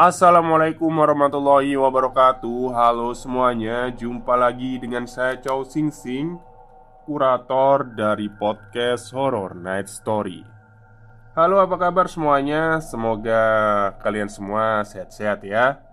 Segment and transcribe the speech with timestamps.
[0.00, 2.72] Assalamualaikum warahmatullahi wabarakatuh.
[2.72, 6.40] Halo semuanya Jumpa lagi dengan saya Chow Sing Sing
[7.04, 10.40] Kurator dari podcast Horror Night Story.
[11.36, 12.80] Halo apa kabar semuanya?
[12.80, 13.44] Semoga
[14.00, 15.84] kalian semua sehat-sehat ya.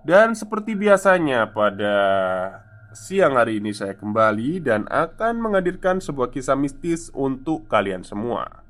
[0.00, 1.96] Dan seperti biasanya pada
[2.96, 8.64] siang hari ini saya kembali Dan akan menghadirkan sebuah kisah mistis untuk kalian semua.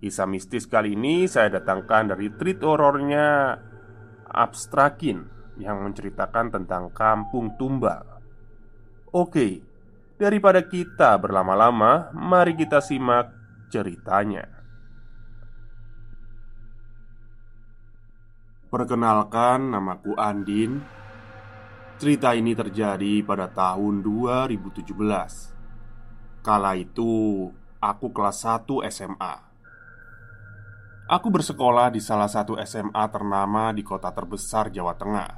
[0.00, 3.67] Kisah mistis kali ini saya datangkan dari treat horornya
[4.28, 5.24] Abstrakin
[5.58, 8.04] yang menceritakan tentang kampung tumbal.
[9.10, 9.64] Oke,
[10.20, 13.32] daripada kita berlama-lama, mari kita simak
[13.72, 14.46] ceritanya.
[18.68, 20.84] Perkenalkan, namaku Andin.
[21.96, 24.92] Cerita ini terjadi pada tahun 2017.
[26.44, 27.48] Kala itu,
[27.80, 29.47] aku kelas 1 SMA.
[31.08, 35.30] Aku bersekolah di salah satu SMA ternama di kota terbesar Jawa Tengah.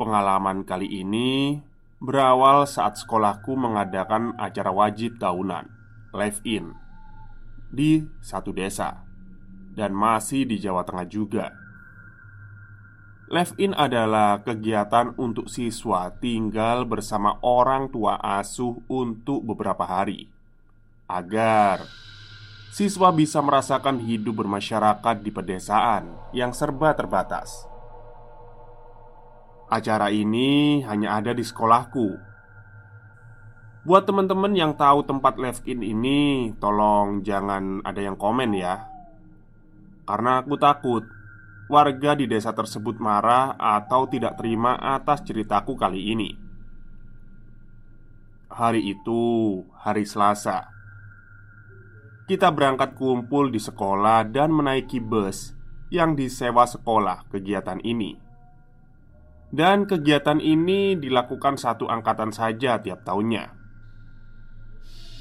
[0.00, 1.60] Pengalaman kali ini
[2.00, 5.68] berawal saat sekolahku mengadakan acara wajib tahunan,
[6.16, 6.72] live in,
[7.68, 9.04] di satu desa,
[9.76, 11.52] dan masih di Jawa Tengah juga.
[13.28, 20.32] Live in adalah kegiatan untuk siswa tinggal bersama orang tua asuh untuk beberapa hari
[21.12, 21.84] agar
[22.72, 27.68] siswa bisa merasakan hidup bermasyarakat di pedesaan yang serba terbatas.
[29.68, 32.16] Acara ini hanya ada di sekolahku.
[33.84, 36.20] Buat teman-teman yang tahu tempat live-in ini,
[36.56, 38.88] tolong jangan ada yang komen ya.
[40.08, 41.04] Karena aku takut
[41.68, 46.30] warga di desa tersebut marah atau tidak terima atas ceritaku kali ini.
[48.48, 49.20] Hari itu
[49.76, 50.81] hari Selasa
[52.22, 55.58] kita berangkat kumpul di sekolah dan menaiki bus
[55.90, 58.14] yang disewa sekolah kegiatan ini.
[59.52, 63.52] Dan kegiatan ini dilakukan satu angkatan saja tiap tahunnya.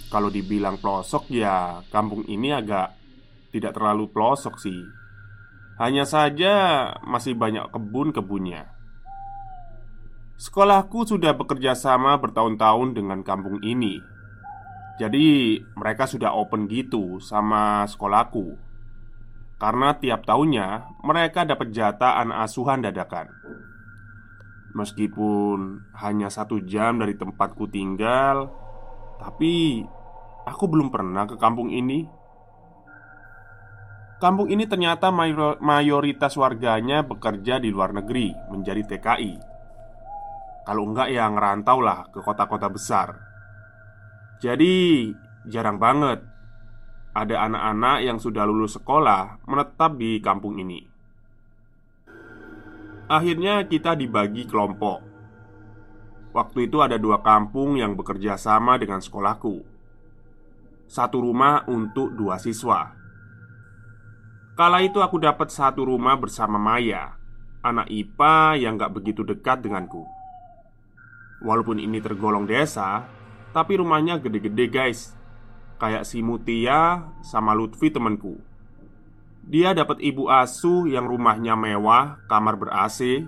[0.07, 2.95] Kalau dibilang pelosok ya, kampung ini agak
[3.51, 4.79] tidak terlalu pelosok sih.
[5.81, 6.53] Hanya saja
[7.03, 8.71] masih banyak kebun-kebunnya.
[10.39, 13.99] Sekolahku sudah bekerja sama bertahun-tahun dengan kampung ini
[15.01, 18.53] jadi mereka sudah open gitu sama sekolahku.
[19.57, 23.33] Karena tiap tahunnya mereka dapat jatah anak asuhan dadakan.
[24.77, 28.47] Meskipun hanya satu jam dari tempatku tinggal
[29.19, 29.83] Tapi
[30.47, 32.05] aku belum pernah ke kampung ini.
[34.21, 35.09] Kampung ini ternyata
[35.57, 39.33] mayoritas warganya bekerja di luar negeri menjadi TKI
[40.61, 43.30] Kalau enggak ya ngerantau lah ke kota-kota besar
[44.41, 44.73] jadi,
[45.45, 46.25] jarang banget
[47.13, 50.81] ada anak-anak yang sudah lulus sekolah menetap di kampung ini.
[53.05, 55.05] Akhirnya, kita dibagi kelompok.
[56.33, 59.61] Waktu itu ada dua kampung yang bekerja sama dengan sekolahku.
[60.89, 62.97] Satu rumah untuk dua siswa.
[64.57, 67.13] Kala itu aku dapat satu rumah bersama Maya,
[67.61, 70.07] anak IPA yang gak begitu dekat denganku.
[71.43, 73.05] Walaupun ini tergolong desa,
[73.51, 75.15] tapi rumahnya gede-gede guys.
[75.77, 78.39] Kayak si Mutia sama Lutfi temanku.
[79.41, 83.25] Dia dapat ibu asuh yang rumahnya mewah, kamar ber-AC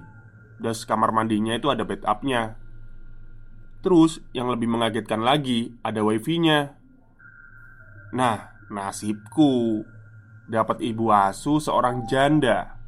[0.61, 2.61] Dan kamar mandinya itu ada bathtubnya
[3.81, 6.77] Terus yang lebih mengagetkan lagi ada wifi-nya.
[8.15, 9.83] Nah, nasibku
[10.47, 12.79] Dapat ibu asuh seorang janda.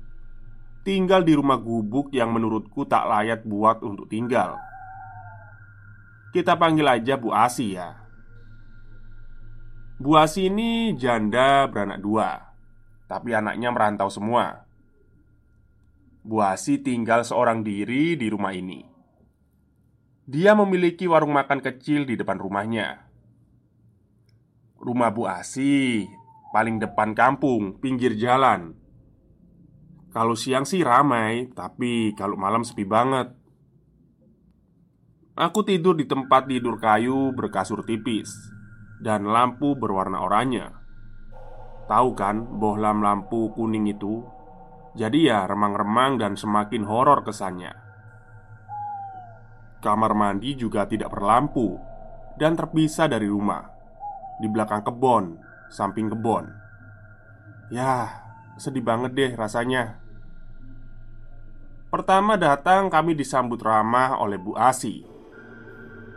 [0.86, 4.56] Tinggal di rumah gubuk yang menurutku tak layak buat untuk tinggal.
[6.36, 7.96] Kita panggil aja Bu Asi ya.
[9.96, 12.52] Bu Asi ini janda beranak dua,
[13.08, 14.68] tapi anaknya merantau semua.
[16.28, 18.84] Bu Asi tinggal seorang diri di rumah ini.
[20.28, 23.08] Dia memiliki warung makan kecil di depan rumahnya.
[24.76, 26.04] Rumah Bu Asi
[26.52, 28.76] paling depan kampung, pinggir jalan.
[30.12, 33.45] Kalau siang sih ramai, tapi kalau malam sepi banget.
[35.36, 38.32] Aku tidur di tempat tidur kayu berkasur tipis
[39.04, 40.72] dan lampu berwarna oranye.
[41.92, 44.24] Tahu kan, bohlam lampu kuning itu?
[44.96, 47.76] Jadi ya remang-remang dan semakin horor kesannya.
[49.84, 51.84] Kamar mandi juga tidak berlampu
[52.40, 53.68] dan terpisah dari rumah.
[54.40, 55.36] Di belakang kebon,
[55.68, 56.48] samping kebon.
[57.76, 58.24] Ya,
[58.56, 60.00] sedih banget deh rasanya.
[61.92, 65.15] Pertama datang kami disambut ramah oleh Bu Asi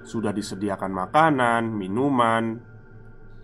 [0.08, 2.64] Sudah disediakan makanan, minuman,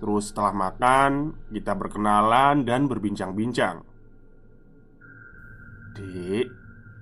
[0.05, 3.81] Terus setelah makan, kita berkenalan dan berbincang-bincang.
[5.97, 6.47] Dek,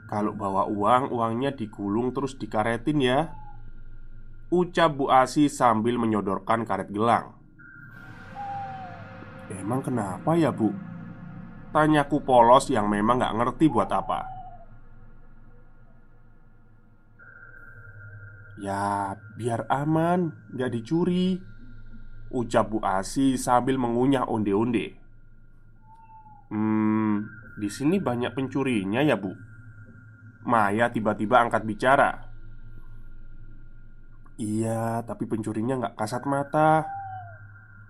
[0.06, 3.32] kalau bawa uang, uangnya digulung terus dikaretin ya
[4.52, 7.32] Ucap Bu Asi sambil menyodorkan karet gelang
[9.48, 10.76] Emang kenapa ya bu?
[11.72, 14.41] Tanyaku polos yang memang gak ngerti buat apa
[18.62, 21.42] Ya biar aman, gak dicuri.
[22.30, 24.94] Ucap Bu Asi sambil mengunyah onde-onde.
[26.48, 27.26] Hmm,
[27.58, 29.34] di sini banyak pencurinya ya bu.
[30.46, 32.30] Maya tiba-tiba angkat bicara.
[34.38, 36.86] Iya, tapi pencurinya nggak kasat mata.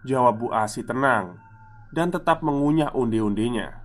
[0.03, 1.39] Jawab Bu Asi tenang
[1.95, 3.79] Dan tetap mengunyah onde-ondenya.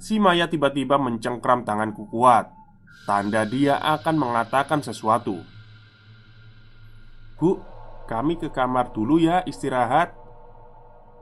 [0.00, 2.59] Si Maya tiba-tiba mencengkram tanganku kuat
[3.04, 5.42] Tanda dia akan mengatakan sesuatu.
[7.40, 7.58] Bu,
[8.06, 10.20] kami ke kamar dulu ya istirahat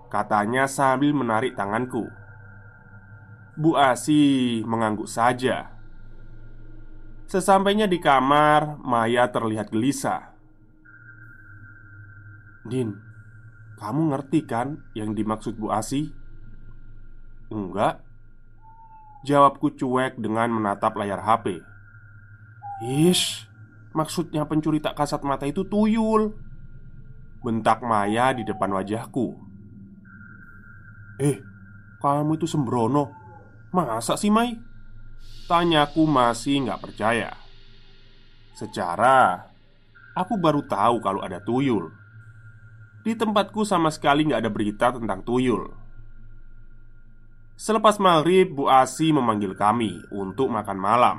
[0.09, 2.09] Katanya sambil menarik tanganku.
[3.61, 5.69] Bu Asi mengangguk saja.
[7.29, 10.33] Sesampainya di kamar, Maya terlihat gelisah.
[12.65, 12.97] Din,
[13.77, 16.09] kamu ngerti kan yang dimaksud Bu Asi?
[17.53, 18.08] Enggak
[19.27, 21.59] Jawabku cuek dengan menatap layar HP
[22.79, 23.51] Ish,
[23.91, 26.31] maksudnya pencuri tak kasat mata itu tuyul.
[27.43, 29.35] Bentak Maya di depan wajahku.
[31.19, 31.43] Eh,
[31.99, 33.11] kamu itu sembrono.
[33.75, 34.55] Masa sih Mai?
[35.51, 37.35] Tanyaku masih nggak percaya.
[38.55, 39.49] Secara
[40.19, 41.95] Aku baru tahu kalau ada tuyul.
[43.07, 45.71] Di tempatku sama sekali nggak ada berita tentang tuyul
[47.59, 51.19] Selepas maghrib, Bu Asi memanggil kami untuk makan malam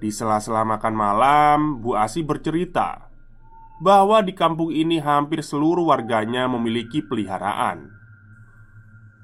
[0.00, 3.12] Di sela-sela makan malam, Bu Asi bercerita
[3.80, 7.88] bahwa di kampung ini hampir seluruh warganya memiliki peliharaan.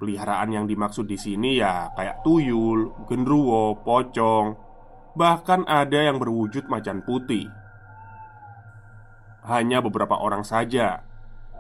[0.01, 4.57] Peliharaan yang dimaksud di sini ya kayak tuyul, genruwo, pocong,
[5.13, 7.49] bahkan ada yang berwujud macan putih.
[9.45, 11.05] Hanya beberapa orang saja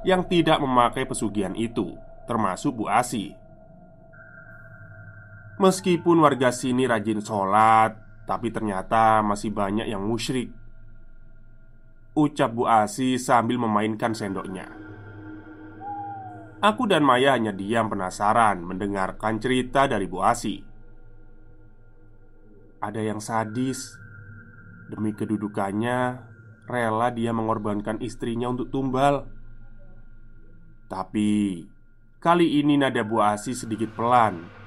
[0.04, 3.45] yang tidak memakai pesugihan itu, termasuk Bu Asi.
[5.56, 7.96] Meskipun warga sini rajin sholat,
[8.28, 10.52] tapi ternyata masih banyak yang musyrik.
[12.12, 14.68] Ucap Bu Asi sambil memainkan sendoknya.
[16.60, 20.60] Aku dan Maya hanya diam penasaran mendengarkan cerita dari Bu Asi.
[22.84, 23.96] Ada yang sadis.
[24.92, 26.20] Demi kedudukannya
[26.68, 29.25] Rela dia mengorbankan istrinya untuk tumbal.
[30.86, 31.64] Tapi
[32.20, 34.65] Kali ini nada Bu Asi sedikit pelan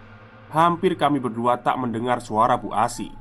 [0.49, 3.13] Hampir kami berdua tak mendengar suara Bu Asi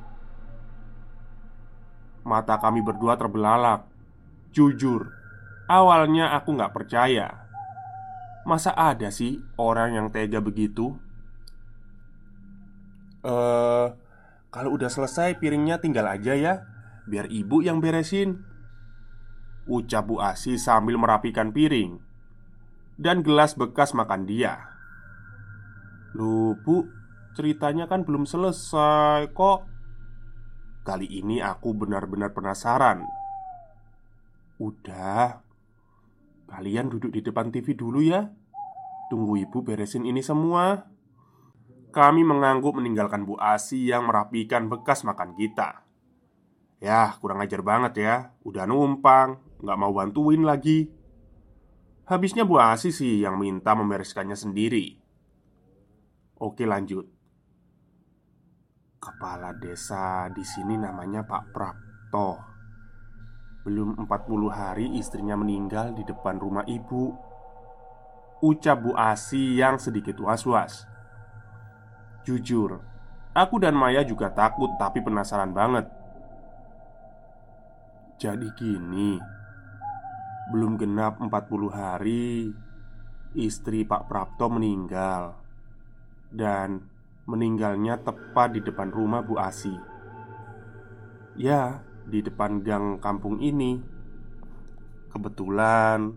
[2.25, 3.89] Mata kami berdua terbelalak
[4.49, 5.13] Jujur,
[5.69, 7.47] awalnya aku nggak percaya.
[8.49, 10.97] Masa ada sih orang yang tega begitu?
[13.21, 13.93] Eh, uh,
[14.49, 16.65] kalau udah selesai piringnya tinggal aja ya,
[17.05, 18.41] biar ibu yang beresin.
[19.69, 22.01] Ucap Bu Asi sambil merapikan piring
[22.97, 24.65] dan gelas bekas makan dia.
[26.17, 26.89] Bu,
[27.37, 29.67] ceritanya kan belum selesai kok.
[30.85, 33.05] Kali ini aku benar-benar penasaran.
[34.63, 35.49] Udah
[36.49, 38.25] Kalian duduk di depan TV dulu ya.
[39.13, 40.89] Tunggu ibu beresin ini semua.
[41.93, 45.85] Kami mengangguk meninggalkan Bu Asi yang merapikan bekas makan kita.
[46.81, 48.17] Ya kurang ajar banget ya.
[48.49, 50.89] Udah numpang Nggak mau bantuin lagi.
[52.09, 54.97] Habisnya Bu Asi sih yang minta membereskannya sendiri.
[56.41, 57.18] Oke lanjut
[58.99, 62.31] Kepala desa di sini namanya Pak Prapto.
[63.63, 67.15] Belum 40 hari istrinya meninggal di depan rumah ibu.
[68.43, 70.87] Ucap Bu Asi yang sedikit was-was.
[72.27, 72.83] Jujur,
[73.39, 75.87] aku dan Maya juga takut tapi penasaran banget.
[78.19, 79.15] Jadi gini,
[80.51, 82.51] belum genap 40 hari
[83.37, 85.37] Istri Pak Prapto meninggal
[86.33, 86.98] Dan
[87.29, 89.77] meninggalnya tepat di depan rumah Bu Asi.
[91.37, 93.85] Ya, di depan gang kampung ini.
[95.13, 96.17] Kebetulan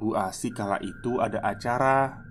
[0.00, 2.24] Bu Asi kala itu ada acara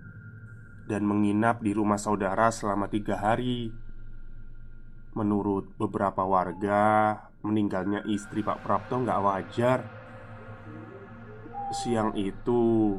[0.90, 3.70] dan menginap di rumah saudara selama tiga hari.
[5.14, 7.14] Menurut beberapa warga,
[7.46, 9.80] meninggalnya istri Pak Prapto nggak wajar.
[11.70, 12.98] Siang itu,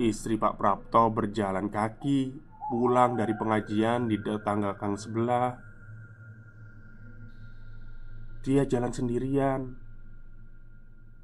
[0.00, 5.54] istri Pak Prapto berjalan kaki pulang dari pengajian di tetangga kang sebelah.
[8.46, 9.74] Dia jalan sendirian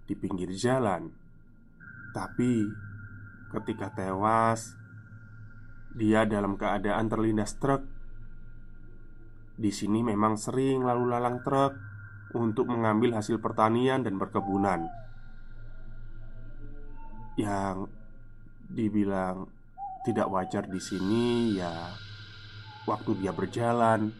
[0.07, 1.07] Di pinggir jalan.
[2.11, 2.67] Tapi
[3.55, 4.75] ketika tewas
[5.95, 7.87] Dia dalam keadaan terlindas truk.
[9.55, 11.75] Di sini memang sering lalu lalang truk
[12.35, 14.91] Untuk mengambil hasil pertanian dan perkebunan.
[17.39, 17.87] Yang
[18.67, 19.62] dibilang
[20.03, 21.71] tidak wajar di sini ya
[22.91, 24.11] waktu dia berjalan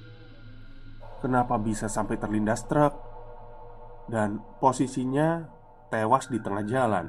[1.23, 2.95] kenapa bisa sampai terlindas truk
[4.11, 5.47] dan posisinya
[5.93, 7.07] tewas di tengah jalan.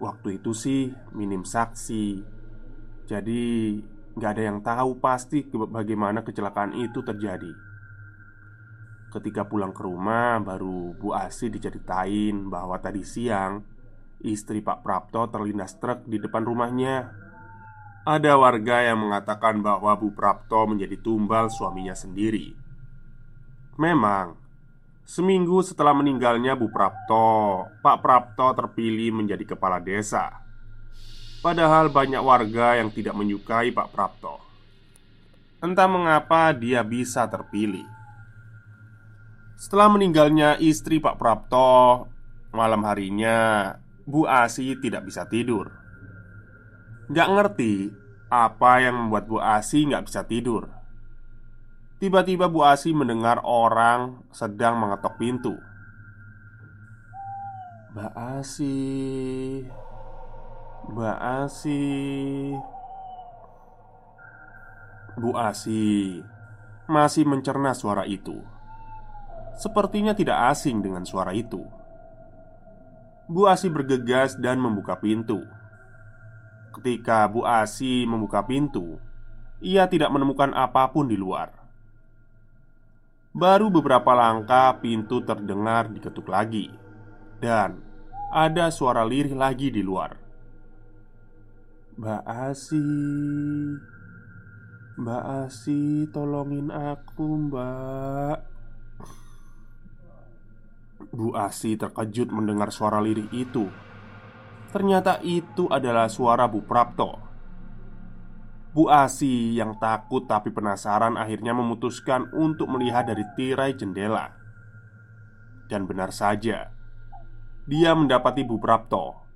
[0.00, 2.24] Waktu itu sih minim saksi,
[3.04, 3.44] jadi
[4.16, 7.52] nggak ada yang tahu pasti bagaimana kecelakaan itu terjadi.
[9.10, 13.60] Ketika pulang ke rumah, baru Bu Asi diceritain bahwa tadi siang
[14.20, 17.08] Istri Pak Prapto terlindas truk di depan rumahnya.
[18.04, 22.52] Ada warga yang mengatakan bahwa Bu Prapto menjadi tumbal suaminya sendiri.
[23.80, 24.36] Memang,
[25.08, 30.36] seminggu setelah meninggalnya Bu Prapto, Pak Prapto terpilih menjadi kepala desa.
[31.40, 34.36] Padahal banyak warga yang tidak menyukai Pak Prapto.
[35.64, 37.88] Entah mengapa dia bisa terpilih.
[39.56, 42.04] Setelah meninggalnya istri Pak Prapto,
[42.52, 43.72] malam harinya
[44.10, 45.70] Bu Asi tidak bisa tidur.
[47.14, 47.94] Gak ngerti
[48.26, 50.66] apa yang membuat Bu Asi gak bisa tidur.
[52.02, 55.54] Tiba-tiba Bu Asi mendengar orang sedang mengetok pintu.
[57.94, 58.78] Mbak Asi,
[60.90, 61.82] Mbak Asi,
[65.18, 66.18] Bu Asi
[66.90, 68.42] masih mencerna suara itu.
[69.58, 71.79] Sepertinya tidak asing dengan suara itu.
[73.30, 75.46] Bu Asi bergegas dan membuka pintu.
[76.74, 78.98] Ketika Bu Asi membuka pintu,
[79.62, 81.54] ia tidak menemukan apa pun di luar.
[83.30, 86.74] Baru beberapa langkah pintu terdengar diketuk lagi,
[87.38, 87.78] dan
[88.34, 90.18] ada suara lirih lagi di luar.
[92.02, 92.86] Mbak Asi,
[94.98, 98.38] Mbak Asi, tolongin aku, Mbak.
[101.10, 103.66] Bu Asi terkejut mendengar suara lirih itu.
[104.70, 107.18] Ternyata itu adalah suara Bu Prapto.
[108.70, 114.30] Bu Asi yang takut tapi penasaran akhirnya memutuskan untuk melihat dari tirai jendela.
[115.66, 116.70] Dan benar saja,
[117.66, 119.26] dia mendapati Bu Prapto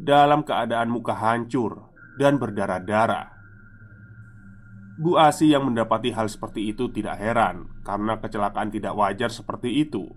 [0.00, 3.36] dalam keadaan muka hancur dan berdarah-darah.
[4.96, 10.08] Bu Asi yang mendapati hal seperti itu tidak heran karena kecelakaan tidak wajar seperti itu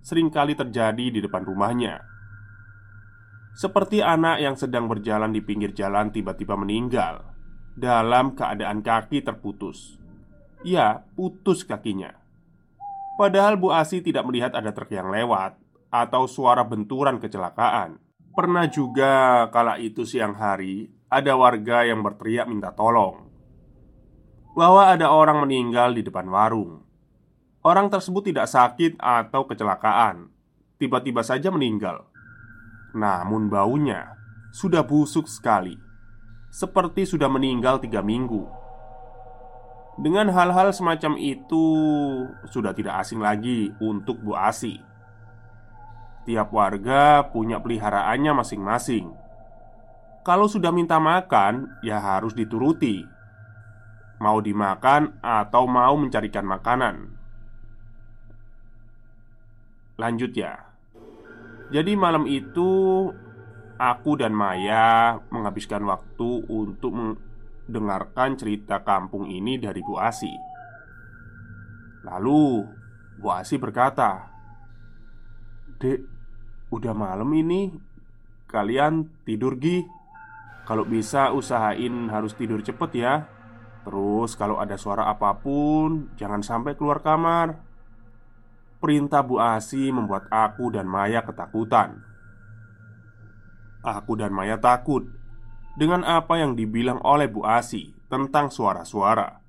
[0.00, 2.00] sering kali terjadi di depan rumahnya.
[3.56, 7.30] Seperti anak yang sedang berjalan di pinggir jalan tiba-tiba meninggal
[7.76, 10.00] dalam keadaan kaki terputus.
[10.64, 12.14] Ya, putus kakinya.
[13.16, 15.60] Padahal Bu Asi tidak melihat ada truk yang lewat
[15.92, 18.00] atau suara benturan kecelakaan.
[18.32, 23.26] Pernah juga kala itu siang hari ada warga yang berteriak minta tolong
[24.54, 26.89] bahwa ada orang meninggal di depan warung.
[27.60, 30.32] Orang tersebut tidak sakit atau kecelakaan
[30.80, 32.08] Tiba-tiba saja meninggal.
[32.96, 34.16] Namun baunya
[34.48, 35.76] sudah busuk sekali
[36.48, 38.48] Seperti sudah meninggal tiga minggu.
[40.00, 41.66] Dengan hal-hal semacam itu
[42.48, 44.80] Sudah tidak asing lagi untuk Bu Asi.
[46.24, 49.08] Tiap warga punya peliharaannya masing-masing.
[50.20, 53.08] Kalau sudah minta makan, ya harus dituruti.
[54.20, 57.19] Mau dimakan atau mau mencarikan makanan
[60.00, 60.56] Lanjut ya.
[61.68, 62.72] Jadi malam itu
[63.80, 70.32] Aku dan Maya menghabiskan waktu untuk mendengarkan cerita kampung ini dari Bu Asi.
[72.04, 72.64] Lalu
[73.20, 74.28] Bu Asi berkata
[75.80, 76.00] Dek,
[76.72, 77.72] udah malam ini.
[78.48, 79.84] Kalian tidur Gi.
[80.68, 83.24] Kalau bisa usahain harus tidur cepet ya.
[83.84, 87.69] Terus kalau ada suara apa pun Jangan sampai keluar kamar
[88.80, 92.00] Perintah Bu Asi membuat aku dan Maya ketakutan.
[93.84, 95.04] Aku dan Maya takut
[95.76, 99.44] Dengan apa yang dibilang oleh Bu Asi Tentang suara-suara.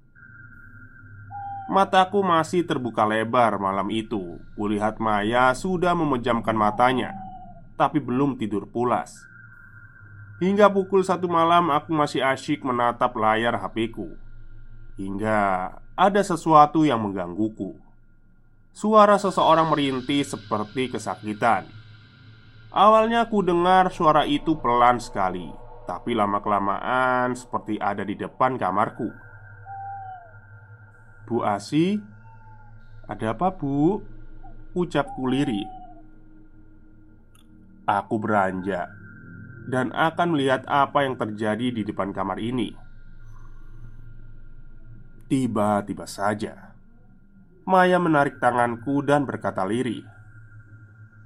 [1.72, 4.44] Mataku masih terbuka lebar malam itu.
[4.60, 7.16] Kulihat Maya sudah memejamkan matanya
[7.80, 9.16] Tapi belum tidur pulas.
[10.44, 14.12] Hingga pukul satu malam aku masih asyik menatap layar HP-ku
[15.00, 15.40] Hingga
[15.96, 17.80] ada sesuatu yang menggangguku
[18.72, 21.68] Suara seseorang merintih seperti kesakitan.
[22.72, 25.52] Awalnya aku dengar suara itu pelan sekali
[25.84, 29.12] Tapi lama-kelamaan seperti ada di depan kamarku.
[31.28, 32.00] Bu Asi?
[33.12, 34.00] Ada apa bu?
[34.72, 35.68] Ucap kuliri
[37.84, 38.88] Aku beranjak
[39.68, 42.72] Dan akan melihat apa yang terjadi di depan kamar ini.
[45.28, 46.71] Tiba-tiba saja
[47.66, 50.04] Maya menarik tanganku dan berkata lirih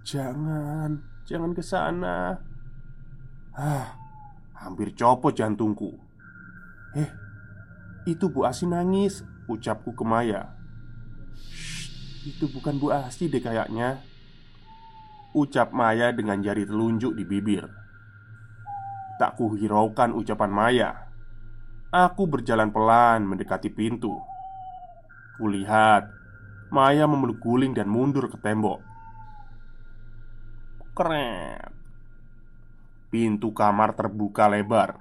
[0.05, 2.37] Jangan, jangan ke sana.
[3.57, 3.97] Ah,
[4.53, 5.97] hampir copot jantungku.
[6.95, 7.09] Eh,
[8.05, 10.53] itu Bu Asi nangis Ucapku ke Maya
[12.23, 13.99] Itu bukan Bu Asi deh kayaknya
[15.35, 17.67] Ucap Maya dengan jari telunjuk di bibir
[19.19, 20.89] Tak kuhiraukan ucapan Maya
[21.91, 24.13] Aku berjalan pelan mendekati pintu
[25.35, 26.24] Kulihat
[26.73, 28.81] Maya memeluk guling dan mundur ke tembok.
[30.95, 31.71] Keren
[33.11, 34.97] Pintu kamar terbuka lebar.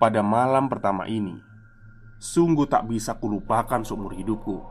[0.00, 1.52] Pada malam pertama ini
[2.22, 4.62] Sungguh tak bisa kulupakan seumur hidupku.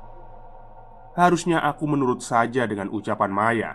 [1.20, 3.72] Harusnya aku menurut saja dengan ucapan Maya.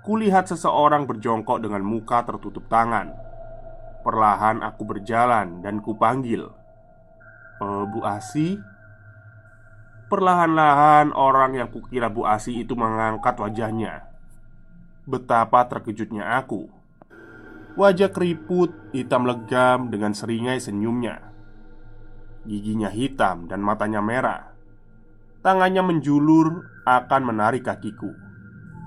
[0.00, 3.12] Kulihat seseorang berjongkok dengan muka tertutup tangan.
[4.00, 6.48] Perlahan aku berjalan dan kupanggil
[7.60, 8.56] e, Bu Asi
[10.06, 14.06] Perlahan-lahan orang yang kukira Bu Asi itu mengangkat wajahnya.
[15.02, 16.70] Betapa terkejutnya aku.
[17.74, 21.20] Wajah keriput, hitam legam dengan seringai senyumnya.
[22.46, 24.54] Giginya hitam dan matanya merah.
[25.42, 28.14] Tangannya menjulur akan menarik kakiku.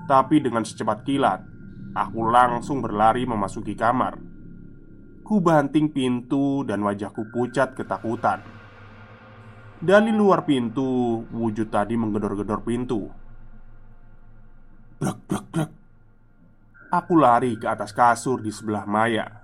[0.08, 1.50] Tapi dengan secepat kilat
[1.90, 4.14] Aku langsung berlari memasuki kamar.
[5.26, 8.59] Ku banting pintu dan wajahku pucat ketakutan
[9.80, 13.08] Dari luar pintu Wujud tadi menggedor-gedor pintu
[15.00, 15.70] brek, brek
[16.92, 19.40] Aku lari ke atas kasur di sebelah Maya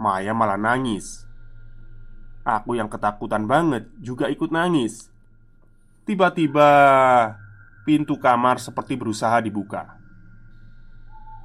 [0.00, 1.28] Maya malah nangis
[2.42, 5.06] Aku yang ketakutan banget juga ikut nangis.
[6.02, 6.70] Tiba-tiba
[7.86, 9.94] pintu kamar seperti berusaha dibuka.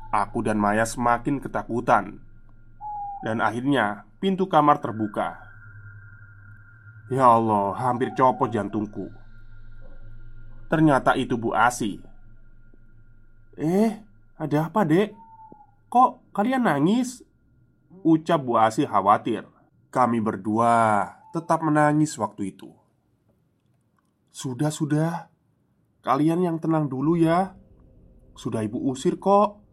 [0.09, 2.17] Aku dan Maya semakin ketakutan,
[3.21, 5.46] dan akhirnya pintu kamar terbuka.
[7.07, 9.07] Ya Allah, hampir copot jantungku.
[10.67, 12.03] Ternyata itu Bu Asi.
[13.55, 14.03] Eh,
[14.35, 15.15] ada apa, Dek?
[15.87, 17.23] Kok kalian nangis?
[18.03, 19.47] Ucap Bu Asi khawatir.
[19.87, 22.75] Kami berdua tetap menangis waktu itu.
[24.35, 25.31] Sudah, sudah,
[26.03, 27.55] kalian yang tenang dulu ya.
[28.35, 29.63] Sudah ibu usir kok.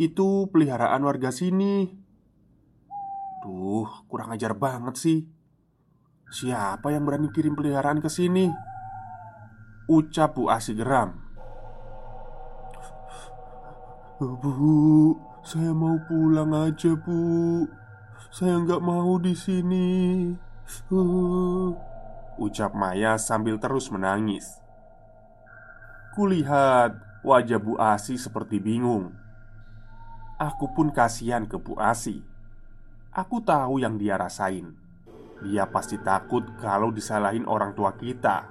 [0.00, 1.92] Itu peliharaan warga sini.
[3.44, 5.41] Duh, kurang ajar banget sih.
[6.32, 8.48] Siapa yang berani kirim peliharaan ke sini?
[9.84, 11.12] Ucap Bu Asi geram.
[14.16, 15.12] Bu,
[15.44, 17.68] saya mau pulang aja, Bu.
[18.32, 19.88] Saya nggak mau di sini.
[20.88, 21.76] Uh,
[22.40, 24.56] ucap Maya sambil terus menangis.
[26.16, 26.96] Kulihat
[27.28, 29.12] wajah Bu Asi seperti bingung.
[30.40, 32.24] Aku pun kasihan ke Bu Asi.
[33.12, 34.81] Aku tahu yang dia rasain.
[35.42, 38.46] Dia pasti takut kalau disalahin orang tua kita.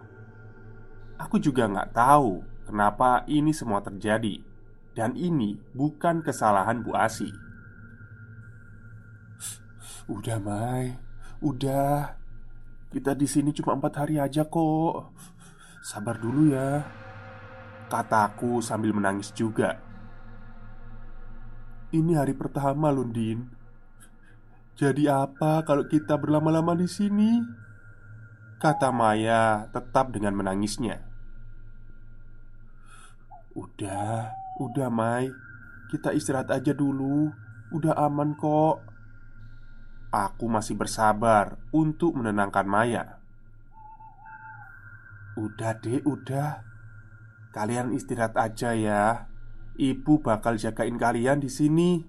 [1.16, 4.44] Aku juga nggak tahu kenapa ini semua terjadi,
[4.92, 7.32] dan ini bukan kesalahan Bu Asi.
[10.12, 10.98] Udah, Mai.
[11.40, 12.20] Udah.
[12.92, 15.16] Kita di sini cuma empat hari aja kok.
[15.80, 16.84] Sabar dulu ya.
[17.88, 19.80] Kataku sambil menangis juga.
[21.96, 23.61] Ini hari pertama, Lundin.
[24.76, 27.42] Jadi apa kalau kita berlama-lama di sini?
[28.62, 31.02] Kata Maya tetap dengan menangisnya.
[33.58, 34.32] Udah,
[34.62, 35.28] udah Mai.
[35.92, 37.34] Kita istirahat aja dulu.
[37.74, 38.86] Udah aman kok.
[40.12, 43.20] Aku masih bersabar untuk menenangkan Maya.
[45.40, 46.72] Udah deh, udah
[47.52, 49.28] Kalian istirahat aja ya
[49.80, 52.04] Ibu bakal jagain kalian di sini.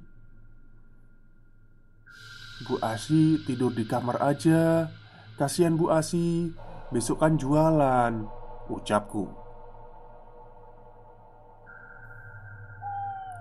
[2.63, 4.87] Bu Asi tidur di kamar aja.
[5.37, 6.55] Kasihan Bu Asi,
[6.95, 8.27] besok kan jualan,
[8.71, 9.27] ucapku.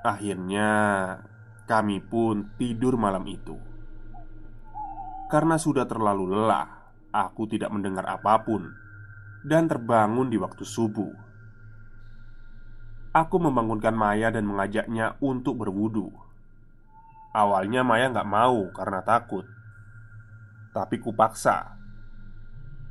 [0.01, 0.71] Akhirnya,
[1.69, 3.53] kami pun tidur malam itu.
[5.29, 6.67] Karena sudah terlalu lelah,
[7.13, 8.65] aku tidak mendengar apa pun
[9.45, 11.13] dan terbangun di waktu subuh.
[13.11, 16.30] Aku membangunkan Maya dan mengajaknya untuk berwudu.
[17.31, 19.47] Awalnya Maya nggak mau karena takut,
[20.75, 21.79] tapi kupaksa.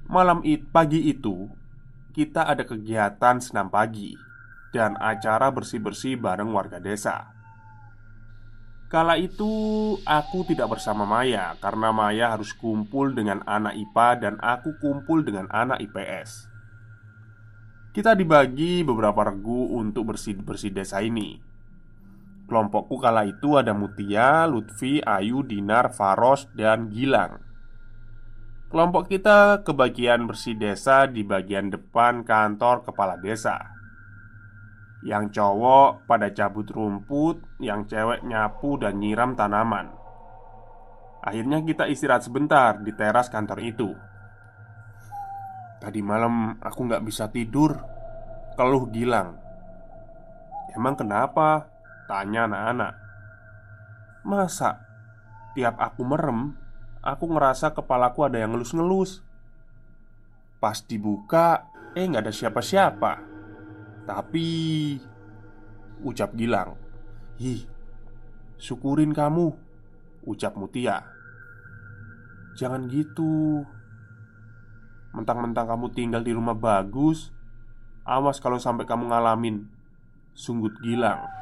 [0.09, 1.45] Malam it pagi itu
[2.17, 4.17] kita ada kegiatan senam pagi
[4.73, 7.37] dan acara bersih-bersih bareng warga desa.
[8.89, 9.47] Kala itu
[10.03, 15.47] aku tidak bersama Maya karena Maya harus kumpul dengan anak IPA dan aku kumpul dengan
[15.53, 16.49] anak IPS.
[17.93, 21.50] Kita dibagi beberapa regu untuk bersih-bersih desa ini
[22.51, 27.39] Kelompokku kala itu ada Mutia, Lutfi, Ayu, Dinar, Faros, dan Gilang.
[28.75, 33.55] Kelompok kita kebagian bersih desa di bagian depan kantor kepala desa.
[35.07, 39.95] Yang cowok pada cabut rumput Yang cewek nyapu dan nyiram tanaman.
[41.23, 43.95] Akhirnya kita istirahat sebentar di teras kantor itu.
[45.79, 47.79] Tadi malam aku nggak bisa tidur.
[48.59, 49.39] Keluh Gilang.
[50.75, 51.70] Emang kenapa?
[52.11, 52.93] Tanya anak-anak.
[54.27, 54.83] Masa?
[55.55, 56.59] Tiap aku merem
[57.07, 59.23] Aku ngerasa kepalaku ada yang ngelus-ngelus.
[60.59, 63.23] Pas dibuka Eh nggak ada siapa-siapa.
[64.11, 64.47] Tapi
[66.03, 66.75] Ucap Gilang
[67.39, 67.63] Ih
[68.59, 69.55] Syukurin kamu
[70.27, 71.07] Ucap Mutia.
[72.59, 73.63] Jangan gitu.
[75.15, 77.31] Mentang-mentang kamu tinggal di rumah bagus
[78.03, 79.71] Awas kalau sampai kamu ngalamin
[80.35, 81.40] Sunggut Gilang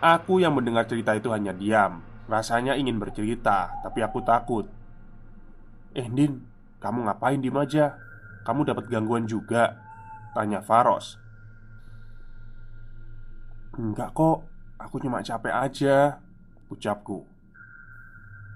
[0.00, 2.00] Aku yang mendengar cerita itu hanya diam.
[2.24, 4.64] Rasanya ingin bercerita Tapi aku takut.
[5.92, 6.40] Eh Din,
[6.80, 8.00] kamu ngapain di aja?
[8.48, 9.76] Kamu dapat gangguan juga?
[10.32, 11.20] Tanya Faros.
[13.76, 14.48] Enggak kok,
[14.80, 16.16] aku cuma capek aja
[16.72, 17.26] Ucapku.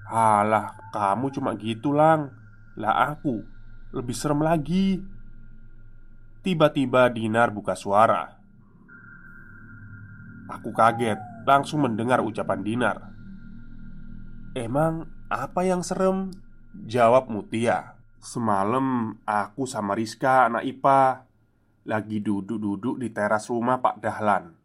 [0.08, 2.32] Alah, kamu cuma gitu lang.
[2.78, 3.44] Lah aku
[3.92, 5.02] lebih serem lagi.
[6.40, 8.38] Tiba-tiba Dinar buka suara.
[10.48, 12.98] Aku kaget langsung mendengar ucapan Dinar
[14.56, 16.32] Emang apa yang serem?
[16.88, 21.28] Jawab Mutia Semalam aku sama Rizka anak IPA
[21.84, 24.56] Lagi duduk-duduk di teras rumah Pak Dahlan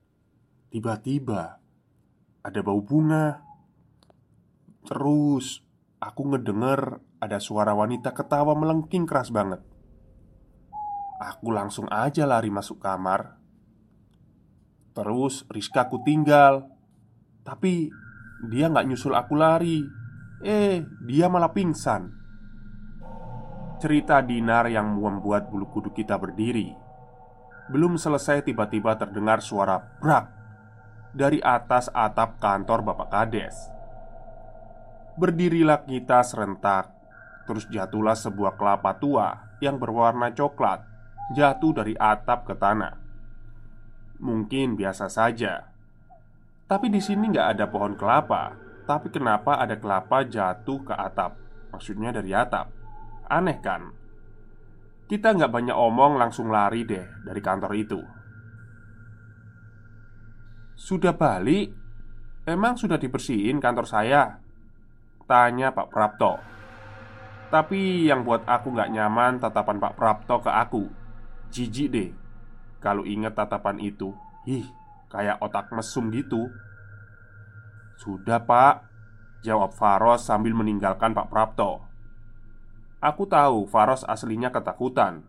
[0.72, 1.60] Tiba-tiba
[2.42, 3.44] Ada bau bunga
[4.88, 5.62] Terus
[6.00, 9.60] Aku ngedenger ada suara wanita ketawa melengking keras banget.
[11.20, 13.36] Aku langsung aja lari masuk kamar.
[15.00, 16.68] Terus Rizka aku tinggal.
[17.48, 17.88] Tapi
[18.52, 19.80] dia nggak nyusul aku lari.
[20.44, 22.12] Eh, dia malah pingsan.
[23.80, 26.76] Cerita Dinar yang membuat bulu kuduk kita berdiri.
[27.72, 30.26] Belum selesai tiba-tiba terdengar suara brak
[31.16, 33.56] dari atas atap kantor Bapak Kades.
[35.16, 36.96] Berdirilah kita serentak
[37.44, 40.80] Terus jatuhlah sebuah kelapa tua yang berwarna coklat
[41.36, 43.09] Jatuh dari atap ke tanah
[44.20, 45.72] Mungkin biasa saja.
[46.68, 48.52] Tapi di sini nggak ada pohon kelapa.
[48.84, 51.40] Tapi kenapa ada kelapa jatuh ke atap?
[51.72, 52.68] Maksudnya dari atap.
[53.32, 53.96] Aneh kan?
[55.08, 58.00] Kita nggak banyak omong langsung lari deh dari kantor itu.
[60.76, 61.72] Sudah balik?
[62.44, 64.42] Emang sudah dibersihin kantor saya?
[65.30, 66.34] Tanya Pak Prapto.
[67.50, 70.86] Tapi yang buat aku gak nyaman tatapan Pak Prapto ke aku.
[71.50, 72.10] Jijik deh
[72.80, 74.16] Kalau inget tatapan itu
[74.48, 74.66] Ih,
[75.12, 76.48] kayak otak mesum gitu.
[78.00, 78.88] Sudah pak
[79.40, 81.80] Jawab Faros sambil meninggalkan Pak Prapto.
[83.00, 85.24] Aku tahu Faros aslinya ketakutan.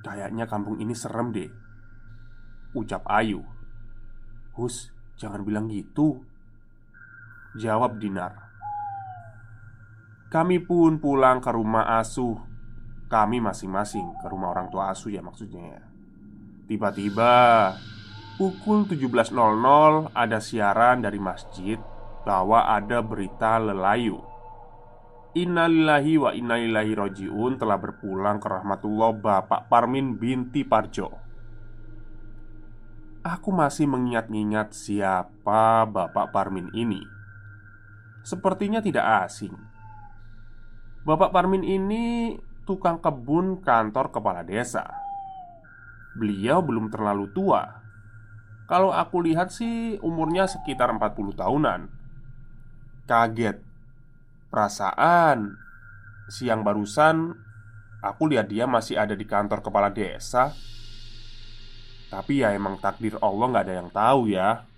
[0.00, 1.52] Kayaknya kampung ini serem deh
[2.72, 3.44] Ucap Ayu.
[4.56, 4.88] Hus,
[5.20, 6.24] jangan bilang gitu
[7.60, 8.32] Jawab Dinar.
[10.32, 12.51] Kami pun pulang ke rumah asuh
[13.12, 15.84] Kami masing-masing ke rumah orang tua asuh ya maksudnya
[16.64, 17.76] Tiba-tiba
[18.40, 19.36] Pukul 17.00
[20.16, 21.76] ada siaran dari masjid
[22.24, 24.32] Bahwa ada berita lelayu.
[25.32, 31.08] Innalillahi wa innalillahi roji'un telah berpulang ke rahmatullah Bapak Parmin binti Parjo.
[33.24, 37.00] Aku masih mengingat-ingat siapa Bapak Parmin ini.
[38.22, 39.56] Sepertinya tidak asing.
[41.08, 44.86] Bapak Parmin ini tukang kebun kantor kepala desa.
[46.18, 47.82] Beliau belum terlalu tua.
[48.68, 51.80] Kalau aku lihat sih umurnya sekitar 40 tahunan.
[53.08, 53.58] Kaget.
[54.52, 55.56] Perasaan
[56.28, 57.36] siang barusan
[58.02, 60.52] aku lihat dia masih ada di kantor kepala desa.
[62.12, 64.68] Tapi ya emang takdir Allah nggak ada yang tahu ya.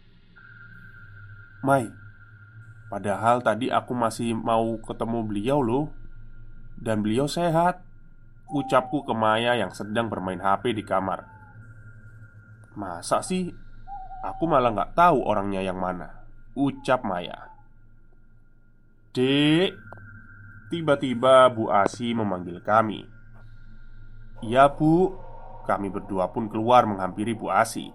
[1.65, 1.89] Mai,
[2.93, 5.85] padahal tadi aku masih mau ketemu beliau loh.
[6.79, 7.83] Dan beliau sehat.
[8.53, 11.27] Ucapku ke Maya yang sedang bermain HP di kamar.
[12.77, 13.51] Masa sih?
[14.25, 16.25] Aku malah nggak tahu orangnya yang mana.
[16.57, 17.51] Ucap Maya.
[19.15, 19.75] Dek
[20.75, 23.07] Tiba-tiba Bu Asi memanggil kami.
[24.43, 25.15] Iya bu.
[25.65, 27.89] Kami berdua pun keluar menghampiri Bu Asi.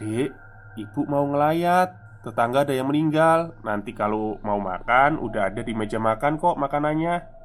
[0.00, 0.32] Dek,
[0.80, 1.94] ibu mau ngelayat.
[2.24, 3.54] Tetangga ada yang meninggal.
[3.62, 7.37] Nanti kalau mau makan Udah ada di meja makan kok makanannya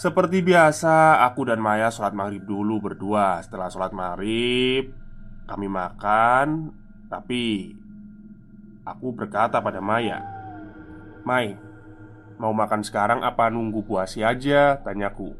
[0.00, 3.44] seperti biasa, aku dan Maya sholat maghrib dulu berdua.
[3.44, 4.96] Setelah sholat maghrib
[5.44, 6.72] Kami makan
[7.12, 7.76] Tapi
[8.88, 10.24] Aku berkata pada Maya
[11.28, 11.52] Mai
[12.40, 14.80] Mau makan sekarang apa nunggu puasi aja?
[14.80, 15.36] Tanyaku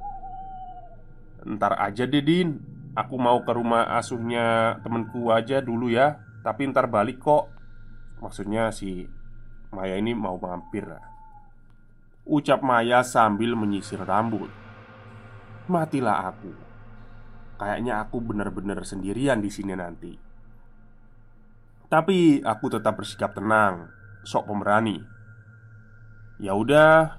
[1.49, 2.61] Ntar aja deh Din.
[2.93, 6.21] Aku mau ke rumah asuhnya temenku aja dulu ya.
[6.45, 7.49] Tapi ntar balik kok.
[8.21, 9.09] Maksudnya si
[9.73, 10.85] Maya ini mau mampir.
[10.85, 11.10] lah
[12.29, 14.53] Ucap Maya sambil menyisir rambut.
[15.67, 16.53] Matilah aku.
[17.57, 20.13] Kayaknya aku benar-benar sendirian di sini nanti.
[21.91, 23.91] Tapi aku tetap bersikap tenang
[24.23, 25.03] Sok pemberani.
[26.39, 27.19] Ya udah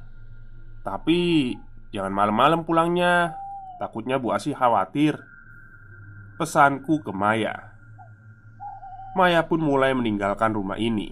[0.82, 1.54] Tapi
[1.92, 3.36] Jangan malam-malam pulangnya.
[3.76, 5.20] Takutnya Bu Asi khawatir.
[6.40, 7.76] Pesanku ke Maya.
[9.12, 11.12] Maya pun mulai meninggalkan rumah ini.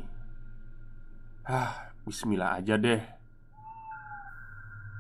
[1.44, 3.19] Hah, bismillah aja deh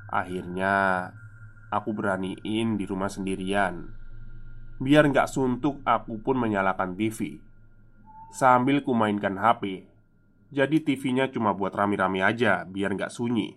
[0.09, 1.09] Akhirnya
[1.69, 3.93] Aku beraniin di rumah sendirian.
[4.81, 7.37] Biar nggak suntuk aku pun menyalakan TV
[8.33, 9.85] Sambil kumainkan HP
[10.49, 13.53] Jadi TV-nya cuma buat rame-rame aja Biar nggak sunyi.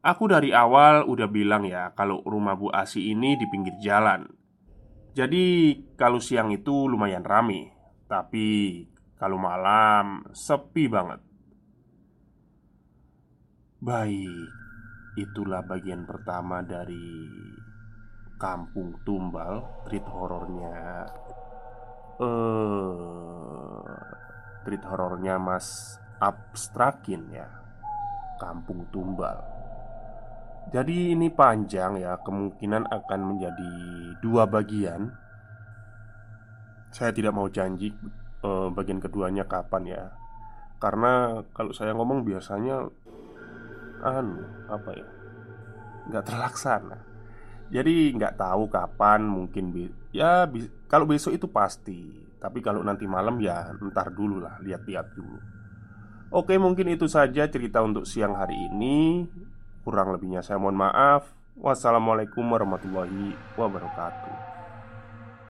[0.00, 4.24] Aku dari awal udah bilang ya Kalau rumah Bu Asi ini di pinggir jalan.
[5.12, 7.76] Jadi kalau siang itu lumayan rame.
[8.08, 8.88] Tapi
[9.20, 11.20] kalau malam sepi banget.
[13.84, 14.59] Baik
[15.18, 17.26] Itulah bagian pertama dari
[18.38, 21.04] Kampung Tumbal Treat horornya
[22.22, 23.84] uh,
[24.62, 27.48] Treat horornya Mas Abstrakin ya
[28.38, 29.36] Kampung Tumbal.
[30.70, 33.72] Jadi ini panjang ya Kemungkinan akan menjadi
[34.22, 35.10] dua bagian.
[36.94, 37.90] Saya tidak mau janji
[38.46, 40.04] uh, Bagian keduanya kapan ya.
[40.80, 42.88] Karena kalau saya ngomong biasanya
[44.02, 45.08] anu apa ya?
[46.10, 46.98] Nggak terlaksana.
[47.70, 52.28] Jadi nggak tahu kapan mungkin be ya bi kalau besok itu pasti.
[52.40, 55.38] Tapi kalau nanti malam ya ntar dulu lah lihat-lihat dulu.
[56.30, 59.28] Oke mungkin itu saja cerita untuk siang hari ini.
[59.84, 61.28] Kurang lebihnya saya mohon maaf.
[61.60, 64.49] Wassalamualaikum warahmatullahi wabarakatuh